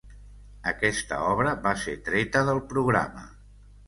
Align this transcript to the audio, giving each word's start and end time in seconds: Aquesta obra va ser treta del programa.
Aquesta 0.69 1.19
obra 1.33 1.51
va 1.65 1.73
ser 1.81 1.95
treta 2.07 2.41
del 2.47 2.63
programa. 2.73 3.27